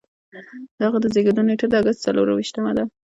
د 0.77 0.79
هغه 0.87 0.97
د 1.01 1.05
زیږیدو 1.13 1.47
نیټه 1.47 1.67
د 1.69 1.73
اګست 1.81 2.01
څلور 2.07 2.27
ویشتمه 2.29 2.71
ده. 2.77 2.83